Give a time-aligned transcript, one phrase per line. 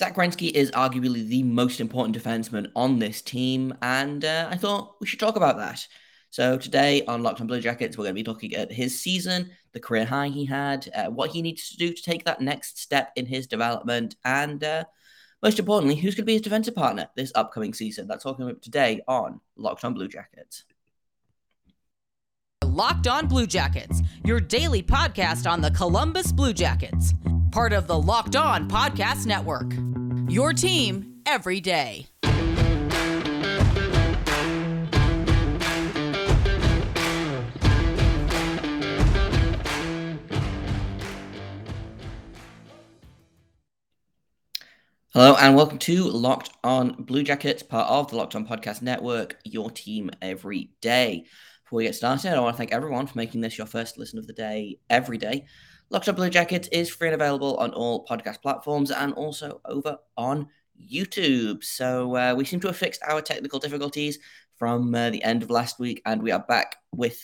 [0.00, 4.96] Zach Werenski is arguably the most important defenseman on this team, and uh, I thought
[4.98, 5.86] we should talk about that.
[6.30, 9.50] So today on Locked on Blue Jackets, we're going to be looking at his season,
[9.74, 12.78] the career high he had, uh, what he needs to do to take that next
[12.78, 14.84] step in his development, and uh,
[15.42, 18.06] most importantly, who's going to be his defensive partner this upcoming season.
[18.06, 20.64] That's all coming up today on Locked on Blue Jackets.
[22.64, 27.12] Locked on Blue Jackets, your daily podcast on the Columbus Blue Jackets,
[27.52, 29.74] part of the Locked On Podcast Network.
[30.30, 32.06] Your team every day.
[45.12, 49.36] Hello and welcome to Locked On Blue Jackets, part of the Locked On Podcast Network,
[49.42, 51.24] your team every day.
[51.64, 54.20] Before we get started, I want to thank everyone for making this your first listen
[54.20, 55.46] of the day every day.
[55.92, 59.98] Locked On Blue Jackets is free and available on all podcast platforms and also over
[60.16, 60.48] on
[60.80, 61.64] YouTube.
[61.64, 64.20] So uh, we seem to have fixed our technical difficulties
[64.56, 67.20] from uh, the end of last week, and we are back with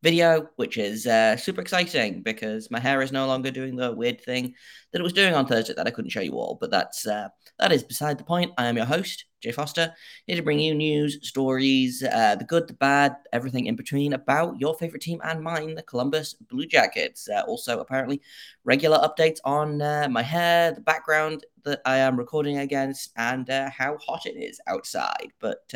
[0.00, 4.20] video, which is uh, super exciting because my hair is no longer doing the weird
[4.20, 4.54] thing
[4.92, 6.56] that it was doing on Thursday that I couldn't show you all.
[6.60, 8.52] But that's uh, that is beside the point.
[8.56, 9.92] I am your host, Jay Forster,
[10.26, 14.60] here to bring you news, stories, uh, the good, the bad, everything in between about
[14.60, 17.28] your favorite team and mine, the Columbus Blue Jackets.
[17.28, 18.20] Uh, also, apparently,
[18.64, 23.70] regular updates on uh, my hair, the background that I am recording against, and uh,
[23.70, 25.32] how hot it is outside.
[25.40, 25.72] But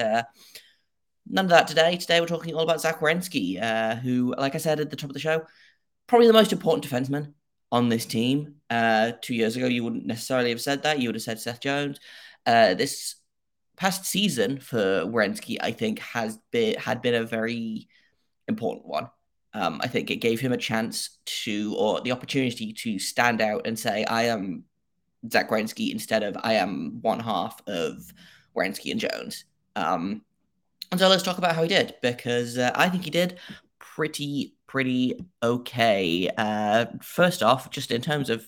[1.29, 1.97] None of that today.
[1.97, 5.11] Today we're talking all about Zach Werenski, uh, who, like I said at the top
[5.11, 5.47] of the show,
[6.07, 7.33] probably the most important defenseman
[7.73, 8.57] on this team.
[8.71, 11.01] Uh, two years ago, you wouldn't necessarily have said that.
[11.01, 11.99] You would have said Seth Jones.
[12.47, 13.17] Uh, this
[13.77, 17.89] past season for Werenski, I think, has been had been a very
[18.47, 19.09] important one.
[19.55, 23.67] Um, I think it gave him a chance to, or the opportunity to stand out
[23.67, 24.65] and say, I am
[25.31, 28.13] Zach Werenski instead of I am one half of
[28.57, 29.45] Werenski and Jones.
[29.77, 30.23] Um,
[30.91, 33.39] and so let's talk about how he did because uh, I think he did
[33.79, 36.31] pretty pretty okay.
[36.39, 38.47] Uh, first off, just in terms of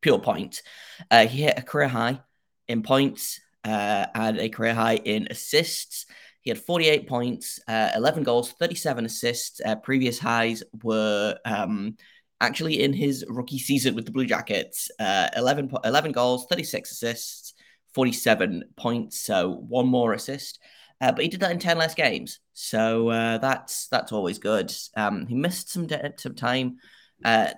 [0.00, 0.62] pure points,
[1.10, 2.20] uh, he hit a career high
[2.68, 6.06] in points uh, and a career high in assists.
[6.42, 9.60] He had 48 points, uh, 11 goals, 37 assists.
[9.60, 11.96] Uh, previous highs were um,
[12.40, 14.92] actually in his rookie season with the Blue Jackets.
[15.00, 17.54] Uh, 11, 11 goals, 36 assists,
[17.94, 19.20] 47 points.
[19.20, 20.60] So one more assist.
[21.00, 22.40] Uh, but he did that in 10 less games.
[22.54, 24.74] So uh, that's that's always good.
[24.96, 26.78] Um, he missed some, de- some time.
[27.24, 27.50] Uh,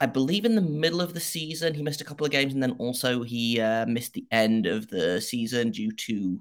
[0.00, 2.54] I believe in the middle of the season, he missed a couple of games.
[2.54, 6.40] And then also he uh, missed the end of the season due to,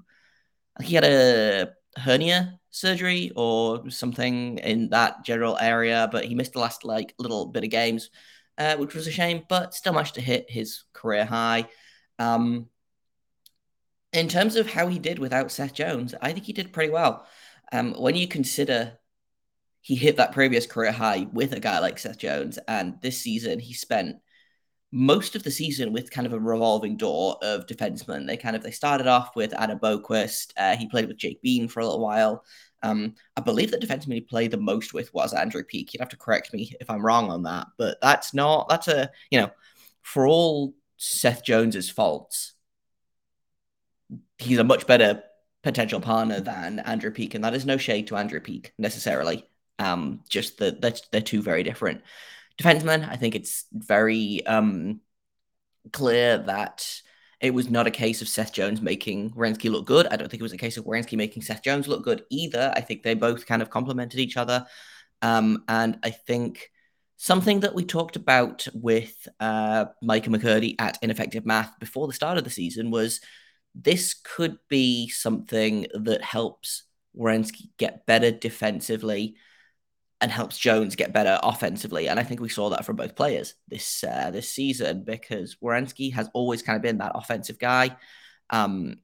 [0.82, 6.08] he had a hernia surgery or something in that general area.
[6.12, 8.12] But he missed the last like little bit of games,
[8.58, 11.68] uh, which was a shame, but still managed to hit his career high.
[12.20, 12.68] Um,
[14.14, 17.26] in terms of how he did without Seth Jones, I think he did pretty well.
[17.72, 18.98] Um, when you consider
[19.82, 23.60] he hit that previous career high with a guy like Seth Jones, and this season
[23.60, 24.18] he spent
[24.92, 28.26] most of the season with kind of a revolving door of defensemen.
[28.26, 30.54] They kind of they started off with Adam Boqvist.
[30.58, 32.44] Uh, he played with Jake Bean for a little while.
[32.84, 35.94] Um, I believe the defenseman he played the most with was Andrew Peeke.
[35.94, 39.10] You'd have to correct me if I'm wrong on that, but that's not that's a
[39.32, 39.52] you know
[40.02, 42.54] for all Seth Jones's faults
[44.38, 45.24] he's a much better
[45.64, 49.46] potential partner than Andrew Peeke, and that is no shade to Andrew Peeke necessarily.
[49.80, 52.02] Um, just that they're, they're two very different
[52.60, 53.08] defensemen.
[53.08, 55.02] I think it's very um
[55.92, 57.02] clear that
[57.40, 60.08] it was not a case of Seth Jones making Werenski look good.
[60.08, 62.74] I don't think it was a case of Werenski making Seth Jones look good either.
[62.76, 64.66] I think they both kind of complemented each other.
[65.22, 66.72] Um, and I think
[67.18, 72.40] something that we talked about with uh, Micah McCurdy at Ineffective Math before the start
[72.40, 73.22] of the season was
[73.80, 76.84] this could be something that helps
[77.18, 79.36] Werenski get better defensively
[80.20, 82.08] and helps Jones get better offensively.
[82.08, 86.14] And I think we saw that from both players this uh, this season because Werenski
[86.14, 87.96] has always kind of been that offensive guy.
[88.50, 88.98] Um,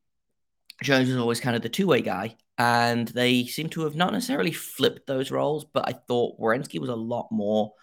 [0.82, 2.36] Jones is always kind of the two way guy.
[2.58, 6.90] And they seem to have not necessarily flipped those roles, but I thought Werenski was
[6.90, 7.74] a lot more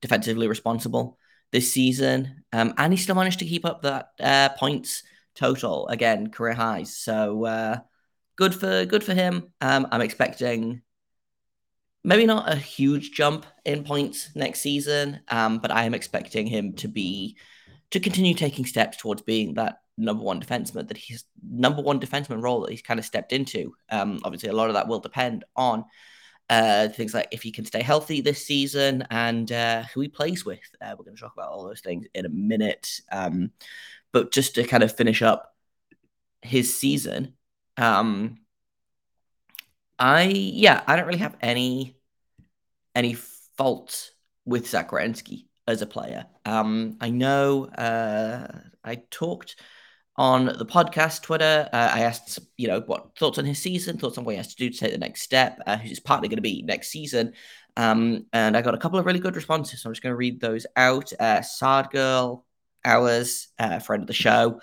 [0.00, 1.18] defensively responsible
[1.50, 2.44] this season.
[2.52, 5.02] Um, and he still managed to keep up that uh, points
[5.34, 6.96] total again career highs.
[6.96, 7.78] So uh,
[8.36, 9.52] good for good for him.
[9.60, 10.82] Um, I'm expecting
[12.02, 16.74] maybe not a huge jump in points next season, um, but I am expecting him
[16.74, 17.36] to be
[17.90, 22.42] to continue taking steps towards being that number one defenseman that he's number one defenseman
[22.42, 23.74] role that he's kind of stepped into.
[23.90, 25.84] Um, obviously, a lot of that will depend on
[26.48, 30.44] uh, things like if he can stay healthy this season and uh, who he plays
[30.44, 30.58] with.
[30.80, 33.00] Uh, we're going to talk about all those things in a minute.
[33.12, 33.52] Um,
[34.12, 35.54] but just to kind of finish up
[36.42, 37.34] his season,
[37.76, 38.38] um,
[39.98, 41.96] I yeah, I don't really have any
[42.94, 43.14] any
[43.56, 44.10] fault
[44.44, 44.90] with Zach
[45.66, 46.26] as a player.
[46.44, 49.56] Um, I know uh, I talked
[50.16, 51.68] on the podcast Twitter.
[51.72, 54.54] Uh, I asked, you know, what thoughts on his season, thoughts on what he has
[54.54, 57.32] to do to take the next step, uh, who's partly going to be next season.
[57.76, 59.80] Um, and I got a couple of really good responses.
[59.80, 61.12] So I'm just going to read those out.
[61.18, 62.44] Uh, Sard Girl,
[62.84, 64.60] ours, uh, friend of the show.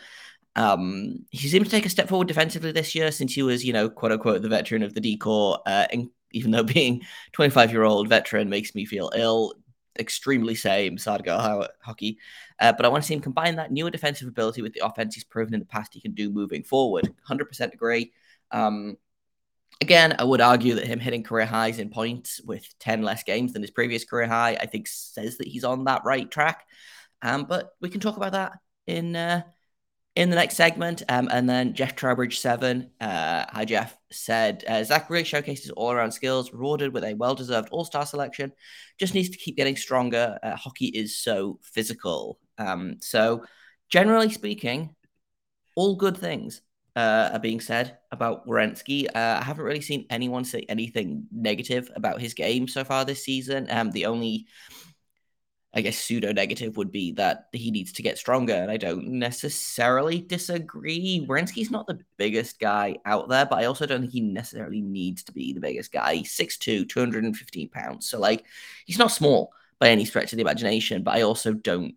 [0.55, 3.73] Um, he seems to take a step forward defensively this year since he was, you
[3.73, 5.59] know, quote unquote, the veteran of the decor.
[5.65, 7.03] Uh, and even though being
[7.33, 9.53] 25 year old veteran makes me feel ill,
[9.99, 12.17] extremely same Sargo hockey.
[12.59, 15.15] Uh, but I want to see him combine that newer defensive ability with the offense
[15.15, 17.13] he's proven in the past he can do moving forward.
[17.29, 18.11] 100% agree.
[18.51, 18.97] Um,
[19.81, 23.53] again, I would argue that him hitting career highs in points with 10 less games
[23.53, 26.65] than his previous career high, I think says that he's on that right track.
[27.21, 28.53] Um, but we can talk about that
[28.85, 29.41] in uh,
[30.15, 31.03] in the next segment.
[31.09, 35.91] Um, and then Jeff Trowbridge seven, uh, hi Jeff, said uh, Zach really showcases all
[35.91, 38.51] around skills, rewarded with a well deserved All Star selection.
[38.99, 40.37] Just needs to keep getting stronger.
[40.41, 42.39] Uh, hockey is so physical.
[42.57, 43.45] Um, so
[43.89, 44.95] generally speaking,
[45.75, 46.61] all good things
[46.95, 49.05] uh, are being said about Werenski.
[49.05, 53.23] Uh, I haven't really seen anyone say anything negative about his game so far this
[53.23, 53.67] season.
[53.69, 54.47] Um, the only
[55.77, 58.55] I guess pseudo negative would be that he needs to get stronger.
[58.55, 61.23] And I don't necessarily disagree.
[61.29, 65.21] Werenski's not the biggest guy out there, but I also don't think he necessarily needs
[65.25, 66.15] to be the biggest guy.
[66.15, 68.09] He's 6'2, 215 pounds.
[68.09, 68.43] So, like,
[68.87, 71.93] he's not small by any stretch of the imagination, but I also don't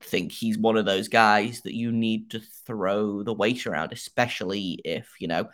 [0.00, 4.80] think he's one of those guys that you need to throw the weight around, especially
[4.84, 5.48] if, you know,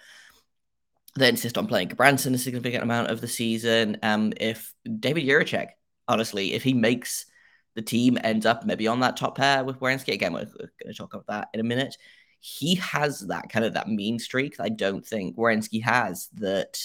[1.16, 3.98] they insist on playing Gudbranson a significant amount of the season.
[4.02, 5.68] Um, if David Jiricek,
[6.08, 7.26] honestly, if he makes
[7.74, 10.12] the team ends up maybe on that top pair with Werenski.
[10.12, 11.96] Again, we're, going to talk about that in a minute.
[12.40, 16.78] He has that kind of that mean streak that I don't think Werenski has that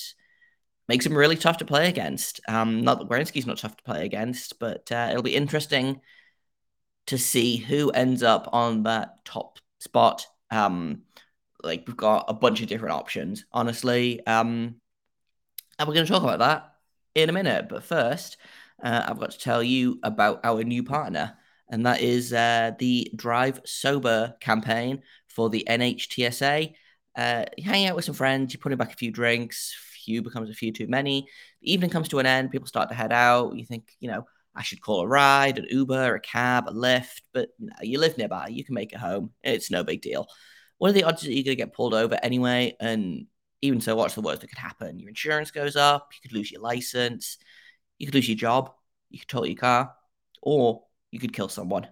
[0.88, 2.40] makes him really tough to play against.
[2.48, 6.02] Um, not that Werenski's not tough to play against, but uh, it'll be interesting
[7.08, 10.28] to see who ends up on that top spot.
[10.52, 11.04] Um,
[11.64, 14.26] like we've got a bunch of different options, honestly.
[14.26, 14.76] Um,
[15.80, 16.74] and we're going to talk about that
[17.16, 17.68] in a minute.
[17.70, 18.38] But first,
[18.82, 21.38] uh, I've got to tell you about our new partner,
[21.70, 26.74] and that is uh, the Drive Sober campaign for the NHTSA.
[27.16, 29.76] Uh, you hang out with some friends, you're putting back a few drinks,
[30.08, 31.28] few becomes a few too many.
[31.62, 33.56] The evening comes to an end, people start to head out.
[33.56, 34.26] You think, you know,
[34.56, 38.00] I should call a ride, an Uber, a cab, a Lyft, but you, know, you
[38.00, 39.32] live nearby, you can make it home.
[39.44, 40.28] It's no big deal.
[40.78, 42.76] What are the odds that you're going to get pulled over anyway?
[42.80, 43.28] And
[43.62, 45.00] even so, what's the worst that could happen?
[45.00, 47.38] Your insurance goes up, you could lose your license,
[47.98, 48.72] you could lose your job,
[49.10, 49.94] you could total your car,
[50.42, 51.88] or you could kill someone.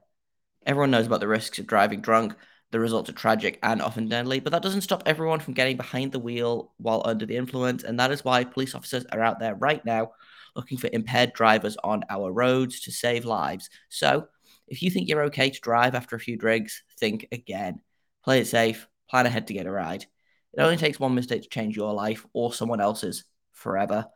[0.66, 2.36] Everyone knows about the risks of driving drunk.
[2.72, 6.12] The results are tragic and often deadly, but that doesn't stop everyone from getting behind
[6.12, 7.84] the wheel while under the influence.
[7.84, 10.12] And that is why police officers are out there right now
[10.56, 13.70] looking for impaired drivers on our roads to save lives.
[13.90, 14.28] So,
[14.68, 17.82] if you think you're okay to drive after a few drinks, think again.
[18.24, 20.06] Play it safe, plan ahead to get a ride.
[20.54, 24.08] It only takes one mistake to change your life or someone else's forever.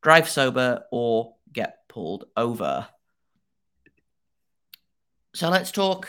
[0.00, 2.88] Drive sober or get pulled over.
[5.34, 6.08] So let's talk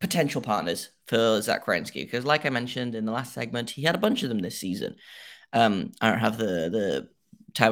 [0.00, 3.98] potential partners for Zach because, like I mentioned in the last segment, he had a
[3.98, 4.96] bunch of them this season.
[5.52, 7.08] Um, I don't have the the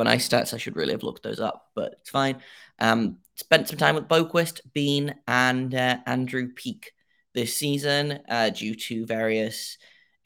[0.09, 0.53] ice stats.
[0.53, 2.43] I should really have looked those up, but it's fine.
[2.79, 6.93] Um, spent some time with Boqvist, Bean, and uh, Andrew Peeke
[7.35, 9.79] this season uh, due to various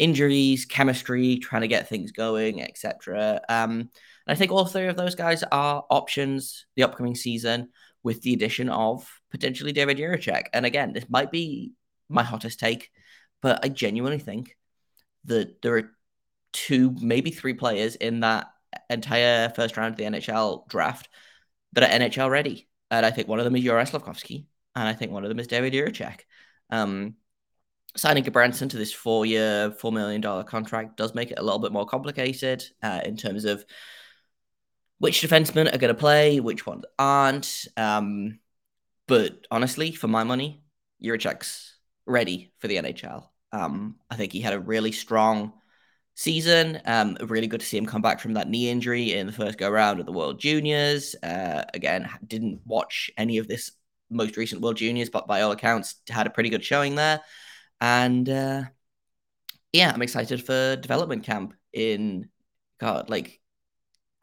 [0.02, 3.40] injuries, chemistry, trying to get things going, etc.
[3.48, 3.88] Um,
[4.26, 7.68] I think all three of those guys are options the upcoming season
[8.02, 10.46] with the addition of potentially David Jiricek.
[10.52, 11.72] And again, this might be
[12.08, 12.90] my hottest take,
[13.42, 14.56] but I genuinely think
[15.26, 15.90] that there are
[16.52, 18.48] two, maybe three players in that
[18.90, 21.08] entire first round of the NHL draft
[21.74, 22.68] that are NHL ready.
[22.90, 25.38] And I think one of them is Juraj Slafkovsky, and I think one of them
[25.38, 26.20] is David Jiricek.
[26.70, 27.14] Um,
[27.96, 31.86] signing Gudbranson to this four million dollar contract does make it a little bit more
[31.86, 33.64] complicated uh, in terms of
[34.98, 37.66] which defensemen are going to play, which ones aren't.
[37.76, 38.38] Um,
[39.08, 40.62] but honestly, for my money,
[41.02, 43.26] Jiricek's ready for the NHL.
[43.52, 45.52] Um, I think he had a really strong
[46.14, 46.80] season.
[46.84, 49.58] Um, really good to see him come back from that knee injury in the first
[49.58, 51.14] go round of the World Juniors.
[51.22, 53.72] Uh, again, didn't watch any of this
[54.08, 57.20] most recent World Juniors, but by all accounts, had a pretty good showing there.
[57.82, 58.62] And uh,
[59.72, 62.28] yeah, I'm excited for development camp in
[62.78, 63.40] God, like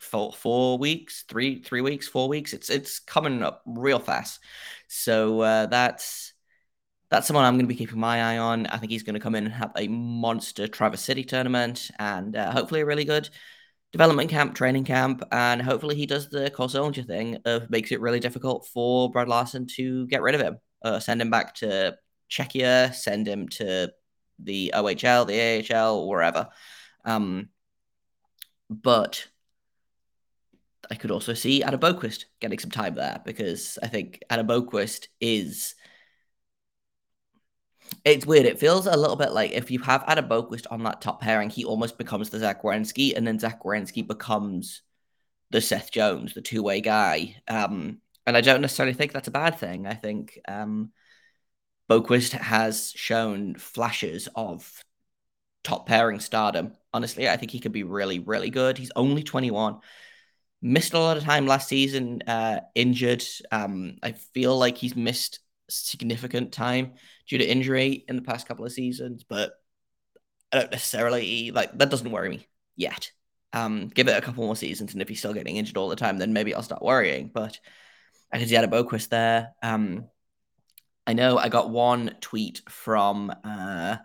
[0.01, 2.53] four four weeks, three three weeks, four weeks.
[2.53, 4.39] It's it's coming up real fast.
[4.87, 6.33] So uh, that's
[7.09, 8.65] that's someone I'm going to be keeping my eye on.
[8.67, 12.37] I think he's going to come in and have a monster Traverse City tournament and
[12.37, 13.29] uh, hopefully a really good
[13.91, 18.21] development camp, training camp, and hopefully he does the Cole thing of makes it really
[18.21, 21.97] difficult for Brad Larsen to get rid of him, uh, send him back to
[22.29, 23.91] Czechia, send him to
[24.39, 26.49] the OHL, the AHL, wherever.
[27.05, 27.49] Um,
[28.69, 29.27] but
[30.91, 35.07] I could also see Adam Boqvist getting some time there because I think Adam Boqvist
[35.19, 35.75] is
[38.05, 38.45] it's weird.
[38.45, 41.49] It feels a little bit like if you have Adam Boqvist on that top pairing,
[41.49, 44.81] he almost becomes the Zach Werenski, and then Zach Werenski becomes
[45.51, 47.35] the Seth Jones, the two way guy.
[47.47, 49.87] Um, and I don't necessarily think that's a bad thing.
[49.87, 50.91] I think um,
[51.89, 54.83] Boqvist has shown flashes of
[55.63, 56.73] top pairing stardom.
[56.93, 58.77] Honestly, I think he could be really, really good.
[58.77, 59.79] He's only 21.
[60.61, 63.23] Missed a lot of time last season, uh, injured.
[63.51, 66.93] Um, I feel like he's missed significant time
[67.27, 69.53] due to injury in the past couple of seasons, but
[70.51, 73.11] I don't necessarily like that doesn't worry me yet.
[73.53, 75.95] Um, give it a couple more seasons, and if he's still getting injured all the
[75.95, 77.31] time, then maybe I'll start worrying.
[77.33, 77.59] But
[78.31, 79.53] I can see Adam Boqvist there.
[79.63, 80.05] Um,
[81.09, 83.97] I know I got one tweet from uh,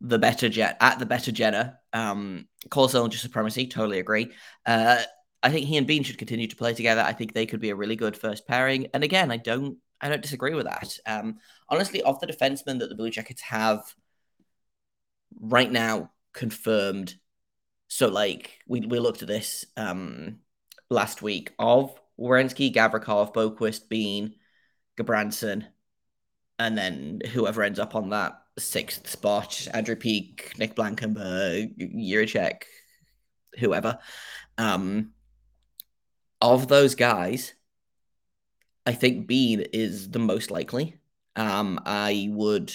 [0.00, 1.78] the better jet at the better Jenna.
[1.92, 4.32] Um, Cole Sillinger supremacy, totally agree.
[4.66, 5.00] Uh,
[5.40, 7.00] I think he and Bean should continue to play together.
[7.00, 8.88] I think they could be a really good first pairing.
[8.92, 10.98] And again, I don't I don't disagree with that.
[11.06, 11.36] Um,
[11.68, 13.80] honestly, of the defensemen that the Blue Jackets have
[15.40, 17.14] right now confirmed,
[17.86, 20.40] so like we, we looked at this um,
[20.90, 24.34] last week of Werenski, Gavrikov, Boqvist, Bean,
[24.98, 25.66] Gudbranson,
[26.60, 32.64] and then whoever ends up on that sixth spot, Andrew Peeke, Nick Blankenburg, Jiricek,
[33.58, 33.98] whoever.
[34.58, 35.12] Um,
[36.42, 37.54] of those guys,
[38.84, 40.98] I think Bean is the most likely.
[41.34, 42.74] Um, I would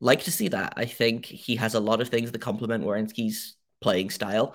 [0.00, 0.74] like to see that.
[0.76, 4.54] I think he has a lot of things that complement Werenski's playing style.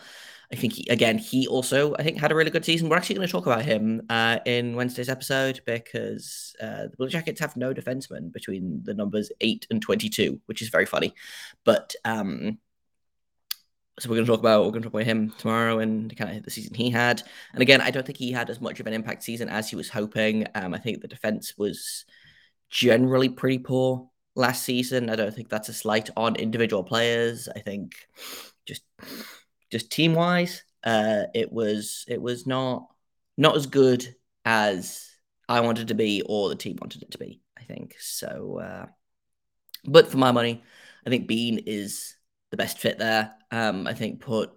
[0.51, 2.87] I think he, again, he also I think had a really good season.
[2.87, 7.09] We're actually going to talk about him uh, in Wednesday's episode because uh, the Blue
[7.09, 11.13] Jackets have no defenseman between the numbers eight and twenty-two, which is very funny.
[11.65, 12.59] But um,
[13.99, 16.37] so we're going to talk about we're going to talk about him tomorrow and kind
[16.37, 17.23] of the season he had.
[17.51, 19.75] And again, I don't think he had as much of an impact season as he
[19.75, 20.47] was hoping.
[20.55, 22.05] Um, I think the defense was
[22.69, 25.09] generally pretty poor last season.
[25.09, 27.49] I don't think that's a slight on individual players.
[27.53, 27.95] I think
[28.67, 28.83] just
[29.71, 32.87] just team wise, uh, it was it was not
[33.37, 35.09] not as good as
[35.49, 37.41] I wanted to be or the team wanted it to be.
[37.57, 38.59] I think so.
[38.59, 38.85] Uh,
[39.85, 40.63] but for my money,
[41.05, 42.15] I think Bean is
[42.51, 43.33] the best fit there.
[43.51, 44.51] Um, I think put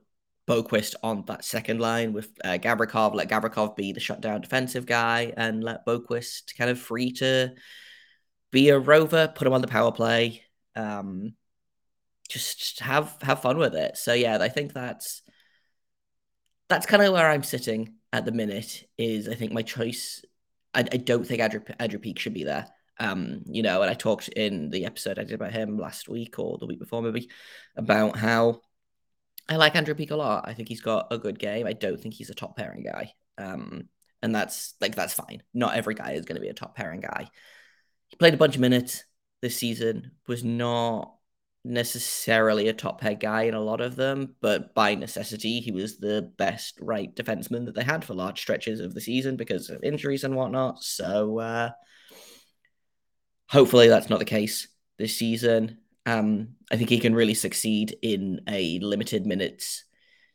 [0.49, 3.15] Boqvist on that second line with uh, Gavrikov.
[3.15, 7.55] Let Gavrikov be the shutdown defensive guy, and let Boqvist kind of free to
[8.51, 9.29] be a rover.
[9.29, 10.43] Put him on the power play.
[10.75, 11.35] Um,
[12.31, 13.97] just have have fun with it.
[13.97, 15.23] So yeah, I think that's
[16.69, 18.89] that's kind of where I'm sitting at the minute.
[18.97, 20.25] Is I think my choice.
[20.73, 22.67] I, I don't think Andrew Andrew Peeke should be there.
[22.99, 26.39] Um, you know, and I talked in the episode I did about him last week
[26.39, 27.31] or the week before, maybe,
[27.77, 28.61] about how
[29.49, 30.45] I like Andrew Peeke a lot.
[30.47, 31.67] I think he's got a good game.
[31.67, 33.15] I don't think he's a top pairing guy.
[33.37, 33.89] Um,
[34.23, 35.43] and that's like that's fine.
[35.55, 37.29] Not every guy is going to be a top pairing guy.
[38.09, 39.05] He played a bunch of minutes
[39.41, 41.15] this season, was not
[41.65, 45.99] necessarily a top head guy in a lot of them, but by necessity, he was
[45.99, 49.83] the best right defenseman that they had for large stretches of the season because of
[49.83, 50.83] injuries and whatnot.
[50.83, 51.71] So uh,
[53.51, 55.79] Hopefully, that's not the case this season.
[56.07, 59.87] Um, I think he can really succeed in a limited minutes,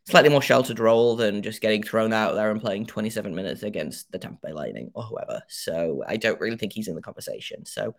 [0.05, 4.12] slightly more sheltered role than just getting thrown out there and playing 27 minutes against
[4.12, 5.41] the Tampa Bay Lightning or whoever.
[5.48, 7.65] So I don't really think he's in the conversation.
[7.65, 7.96] So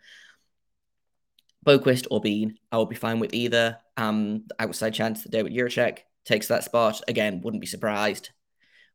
[1.67, 3.79] Boqvist or Bean, I will be fine with either.
[3.97, 8.31] Um, outside chance that David Jiricek takes that spot again, wouldn't be surprised,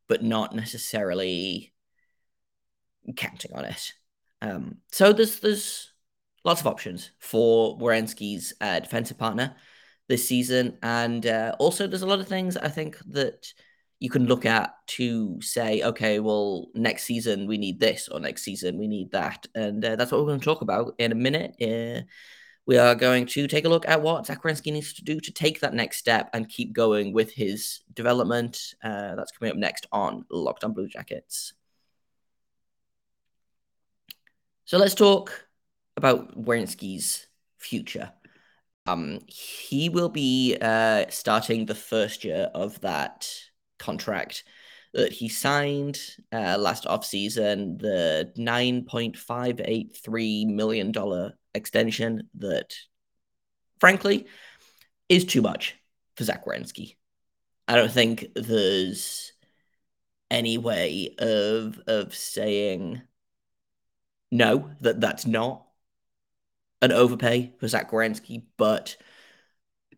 [0.07, 1.73] but not necessarily
[3.15, 3.93] counting on it.
[4.41, 5.91] Um, so there's there's
[6.43, 9.55] lots of options for Werenski's uh, defensive partner
[10.07, 10.77] this season.
[10.81, 13.47] And uh, also, there's a lot of things I think that
[13.99, 18.43] you can look at to say, okay, well, next season we need this, or next
[18.43, 19.45] season we need that.
[19.53, 21.55] And uh, that's what we're going to talk about in a minute.
[22.67, 25.31] We are going to take a look at what Zach Werenski needs to do to
[25.31, 28.75] take that next step and keep going with his development.
[28.83, 31.53] Uh, that's coming up next on Locked on Blue Jackets.
[34.65, 35.47] So let's talk
[35.97, 37.27] about Werenski's
[37.57, 38.11] future.
[38.85, 43.29] Um, he will be uh, starting the first year of that
[43.79, 44.43] contract
[44.93, 45.99] that he signed
[46.33, 52.75] uh, last offseason, the $9.583 million extension that,
[53.79, 54.25] frankly,
[55.07, 55.75] is too much
[56.15, 56.95] for Zach Werenski.
[57.67, 59.33] I don't think there's
[60.29, 63.01] any way of of saying
[64.31, 65.65] no that that's not
[66.81, 68.97] an overpay for Zach Werenski, but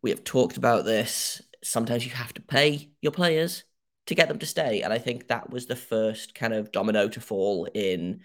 [0.01, 1.41] we have talked about this.
[1.63, 3.63] Sometimes you have to pay your players
[4.07, 4.81] to get them to stay.
[4.81, 8.21] And I think that was the first kind of domino to fall in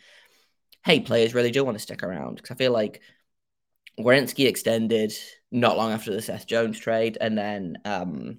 [0.84, 2.36] hey, players really do want to stick around.
[2.36, 3.02] Because I feel like
[3.98, 5.12] Werenski extended
[5.50, 8.38] not long after the Seth Jones trade, and then um,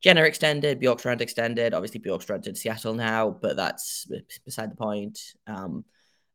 [0.00, 1.74] Jenner extended, Bjorkstrand extended.
[1.74, 4.06] Obviously, Bjorkstrand to Seattle now, but that's
[4.44, 5.18] beside the point.
[5.46, 5.84] Um,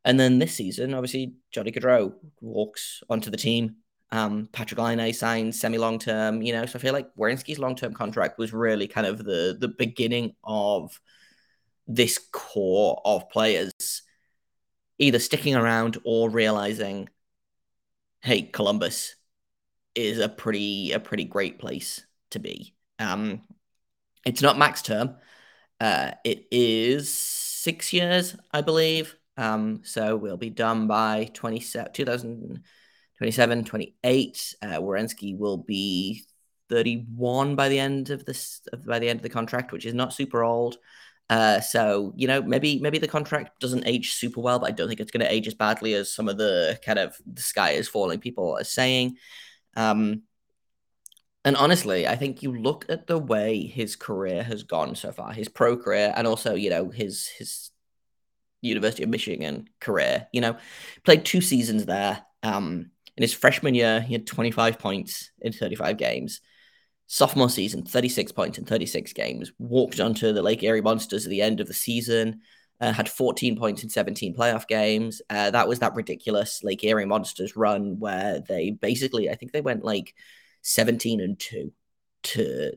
[0.04, 3.76] and then this season, obviously, Johnny Gaudreau walks onto the team.
[4.14, 6.66] Um, Patrik Laine signed semi long term, you know.
[6.66, 10.36] So I feel like Werenski's long term contract was really kind of the the beginning
[10.44, 11.00] of
[11.88, 14.02] this core of players
[14.98, 17.08] either sticking around or realizing,
[18.22, 19.16] hey, Columbus
[19.96, 22.76] is a pretty a pretty great place to be.
[23.00, 23.42] Um,
[24.24, 25.16] it's not max term.
[25.80, 29.16] Uh, it is six years, I believe.
[29.36, 31.30] Um, so we'll be done by
[33.18, 34.54] 27, 2027, 28.
[34.62, 36.24] Uh, Werenski will be
[36.70, 40.12] 31 by the end of this by the end of the contract, which is not
[40.12, 40.78] super old.
[41.30, 44.88] Uh, so you know, maybe maybe the contract doesn't age super well, but I don't
[44.88, 47.70] think it's going to age as badly as some of the kind of the sky
[47.70, 49.16] is falling people are saying.
[49.76, 50.22] Um,
[51.46, 55.32] and honestly, I think you look at the way his career has gone so far,
[55.32, 57.70] his pro career, and also you know his his
[58.60, 60.26] University of Michigan career.
[60.32, 60.56] You know,
[61.04, 62.24] played two seasons there.
[62.42, 66.40] Um, in his freshman year, he had 25 points in 35 games.
[67.06, 69.52] Sophomore season, 36 points in 36 games.
[69.58, 72.40] Walked onto the Lake Erie Monsters at the end of the season.
[72.80, 75.22] Uh, had 14 points in 17 playoff games.
[75.30, 79.60] Uh, that was that ridiculous Lake Erie Monsters run where they basically, I think they
[79.60, 80.14] went like
[80.62, 81.72] 17 and 2
[82.24, 82.72] to,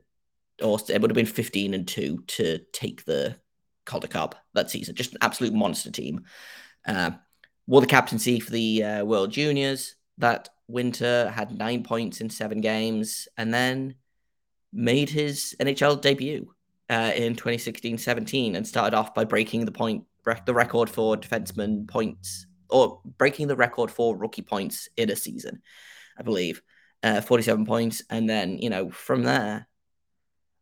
[0.62, 3.38] or it would have been 15 and 2 to take the
[3.86, 4.94] Calder Cup that season.
[4.94, 6.26] Just an absolute monster team.
[6.86, 7.12] Uh,
[7.66, 12.62] wore the captaincy for the uh, World Juniors that winter, had nine points in seven
[12.62, 13.96] games, and then
[14.74, 16.54] made his NHL debut
[16.90, 20.04] uh, in 2016-17 and started off by breaking the point
[20.46, 25.62] the record for defenseman points or breaking the record for rookie points in a season,
[26.18, 26.62] I believe.
[27.02, 28.02] Uh, 47 points.
[28.10, 29.68] And then, you know, from there,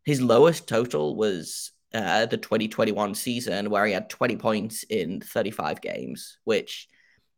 [0.03, 5.81] his lowest total was uh, the 2021 season where he had 20 points in 35
[5.81, 6.87] games, which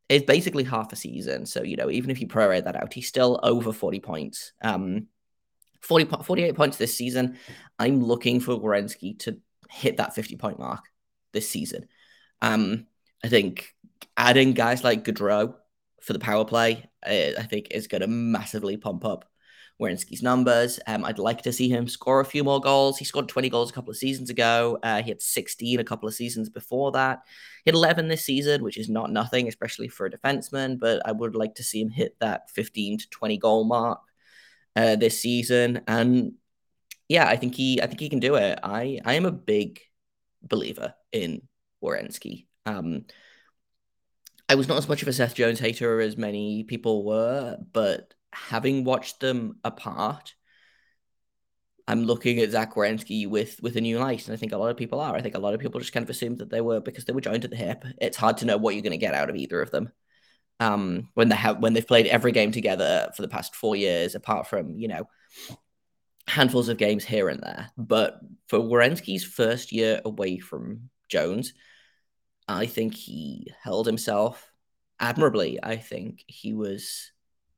[0.09, 1.45] is basically half a season.
[1.45, 4.53] So, you know, even if you prorate that out, he's still over 40 points.
[4.61, 5.07] Um,
[5.81, 7.37] 40, 48 points this season.
[7.77, 9.37] I'm looking for Werenski to
[9.69, 10.83] hit that 50 point mark
[11.33, 11.87] this season.
[12.41, 12.87] Um,
[13.23, 13.73] I think
[14.15, 15.55] adding guys like Gaudreau
[16.01, 19.25] for the power play, uh, I think is going to massively pump up
[19.79, 20.79] Werenski's numbers.
[20.87, 22.97] Um, I'd like to see him score a few more goals.
[22.97, 24.79] He scored 20 goals a couple of seasons ago.
[24.81, 27.21] Uh, he had 16 a couple of seasons before that.
[27.63, 31.11] He had 11 this season, which is not nothing, especially for a defenseman, but I
[31.11, 33.99] would like to see him hit that 15 to 20 goal mark
[34.75, 35.81] uh, this season.
[35.87, 36.33] And
[37.07, 38.59] yeah, I think he I think he can do it.
[38.63, 39.79] I I am a big
[40.41, 41.41] believer in
[41.83, 42.47] Werenski.
[42.65, 43.05] Um,
[44.49, 48.13] I was not as much of a Seth Jones hater as many people were, but
[48.33, 50.33] having watched them apart,
[51.87, 54.71] I'm looking at Zach Werenski with with a new light, and I think a lot
[54.71, 55.15] of people are.
[55.15, 57.13] I think a lot of people just kind of assumed that they were because they
[57.13, 57.85] were joined at the hip.
[58.01, 59.91] It's hard to know what you're going to get out of either of them.
[60.59, 64.15] Um, when they have when they've played every game together for the past four years,
[64.15, 65.07] apart from you know
[66.27, 67.69] handfuls of games here and there.
[67.77, 71.53] But for Werenski's first year away from Jones,
[72.47, 74.51] I think he held himself
[74.99, 75.59] admirably.
[75.61, 77.11] I think he was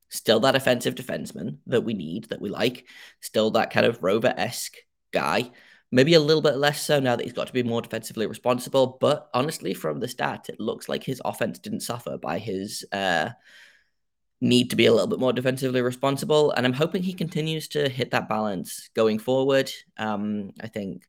[0.10, 2.86] still that offensive defenseman that we need, that we like,
[3.22, 4.78] still that kind of rover esque
[5.12, 5.50] guy.
[5.92, 8.98] Maybe a little bit less so now that he's got to be more defensively responsible.
[9.00, 13.30] But honestly, from the stat, it looks like his offense didn't suffer by his uh,
[14.42, 16.52] need to be a little bit more defensively responsible.
[16.52, 19.72] And I'm hoping he continues to hit that balance going forward.
[19.98, 21.08] Um, I think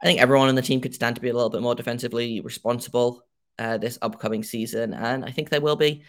[0.00, 2.40] I think everyone on the team could stand to be a little bit more defensively
[2.40, 3.24] responsible
[3.58, 6.04] uh, this upcoming season, and I think they will be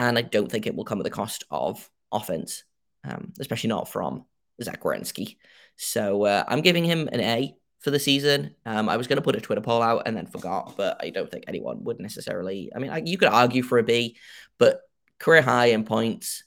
[0.00, 2.64] and I don't think it will come at the cost of offense,
[3.04, 4.24] um, especially not from
[4.62, 5.36] Zach Werenski.
[5.76, 8.54] So uh, I'm giving him an A for the season.
[8.64, 11.10] Um, I was going to put a Twitter poll out and then forgot, but I
[11.10, 12.70] don't think anyone would necessarily.
[12.74, 14.16] I mean, I, you could argue for a B,
[14.56, 14.80] but
[15.18, 16.44] career high in points,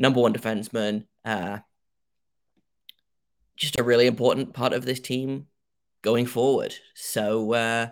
[0.00, 1.58] number one defenseman, uh,
[3.54, 5.46] just a really important part of this team
[6.02, 6.74] going forward.
[6.94, 7.88] So, uh,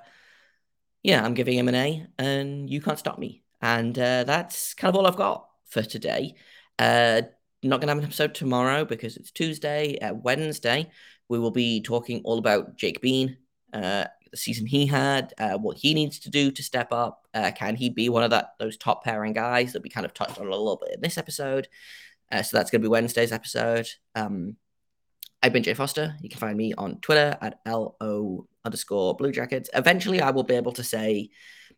[1.05, 3.45] yeah, I'm giving him an A, and you can't stop me.
[3.67, 6.37] And uh, that's kind of all I've got for today.
[6.79, 7.23] Uh,
[7.65, 9.99] not going to have an episode tomorrow because it's Tuesday.
[9.99, 10.89] Uh, Wednesday,
[11.29, 13.39] we will be talking all about Jake Bean,
[13.73, 17.27] uh, the season he had, uh, what he needs to do to step up.
[17.35, 20.15] Uh, can he be one of that those top pairing guys that we kind of
[20.15, 21.67] touched on a little bit in this episode?
[22.31, 23.89] Uh, so that's going to be Wednesday's episode.
[24.15, 24.55] Um,
[25.43, 26.15] I've been Jay Forster.
[26.23, 29.71] You can find me on Twitter at LO underscore Blue Jackets.
[29.75, 31.31] Eventually, I will be able to say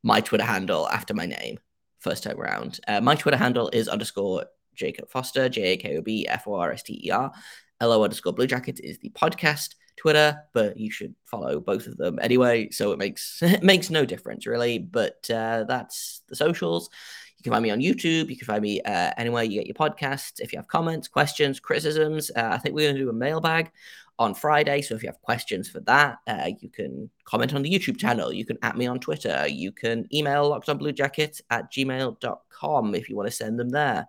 [0.02, 1.58] my Twitter handle after my name
[1.98, 2.80] first time around.
[2.88, 6.54] Uh, my Twitter handle is underscore Jakob Forster, J A K O B F O
[6.54, 7.32] R S T E R.
[7.80, 12.18] LO underscore Blue Jacket is the podcast Twitter, but you should follow both of them
[12.20, 12.70] anyway.
[12.70, 14.78] So it makes it makes no difference really.
[14.78, 16.88] But uh, that's the socials.
[17.38, 18.28] You can find me on YouTube.
[18.28, 20.40] You can find me uh, anywhere you get your podcasts.
[20.40, 23.70] If you have comments, questions, criticisms, uh, I think we're going to do a mailbag
[24.18, 24.82] on Friday.
[24.82, 28.32] So if you have questions for that, uh, you can comment on the YouTube channel.
[28.32, 29.46] You can at me on Twitter.
[29.46, 34.06] You can email lockedonbluejackets at gmail.com if you want to send them there.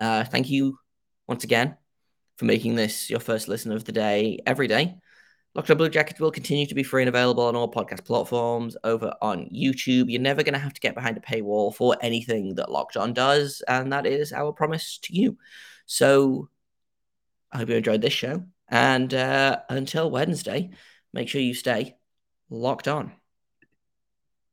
[0.00, 0.78] Uh, thank you
[1.28, 1.76] once again
[2.36, 4.96] for making this your first listen of the day every day.
[5.56, 8.76] Locked On Blue Jackets will continue to be free and available on all podcast platforms
[8.84, 10.10] over on YouTube.
[10.10, 13.14] You're never going to have to get behind a paywall for anything that Locked On
[13.14, 15.38] does, and that is our promise to you.
[15.86, 16.50] So
[17.50, 18.44] I hope you enjoyed this show.
[18.68, 20.72] And uh, until Wednesday,
[21.14, 21.96] make sure you stay
[22.50, 23.12] locked on.